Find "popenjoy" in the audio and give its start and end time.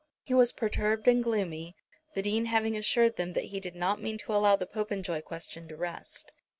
4.65-5.21